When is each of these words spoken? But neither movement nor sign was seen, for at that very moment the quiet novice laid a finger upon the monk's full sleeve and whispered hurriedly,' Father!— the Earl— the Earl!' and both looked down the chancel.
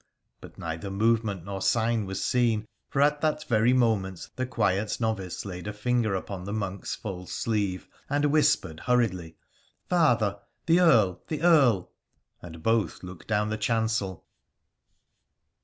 But 0.39 0.57
neither 0.57 0.89
movement 0.89 1.45
nor 1.45 1.61
sign 1.61 2.07
was 2.07 2.23
seen, 2.23 2.65
for 2.89 3.03
at 3.03 3.21
that 3.21 3.43
very 3.43 3.71
moment 3.71 4.31
the 4.35 4.47
quiet 4.47 4.97
novice 4.99 5.45
laid 5.45 5.67
a 5.67 5.73
finger 5.73 6.15
upon 6.15 6.43
the 6.43 6.51
monk's 6.53 6.95
full 6.95 7.27
sleeve 7.27 7.87
and 8.09 8.25
whispered 8.25 8.79
hurriedly,' 8.79 9.35
Father!— 9.91 10.39
the 10.65 10.79
Earl— 10.79 11.21
the 11.27 11.43
Earl!' 11.43 11.91
and 12.41 12.63
both 12.63 13.03
looked 13.03 13.27
down 13.27 13.51
the 13.51 13.59
chancel. 13.59 14.25